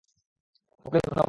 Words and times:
ওকে, 0.85 0.99
ধন্যবাদ। 0.99 1.19